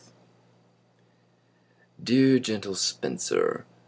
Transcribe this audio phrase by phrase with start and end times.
[2.03, 3.67] Dear, gentle Spenser!